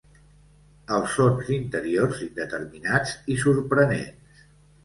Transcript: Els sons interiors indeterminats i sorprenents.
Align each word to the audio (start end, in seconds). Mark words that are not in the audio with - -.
Els 0.97 1.11
sons 1.19 1.51
interiors 1.57 2.23
indeterminats 2.29 3.15
i 3.35 3.39
sorprenents. 3.45 4.43